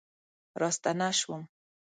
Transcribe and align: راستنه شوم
راستنه 0.61 1.09
شوم 1.19 1.41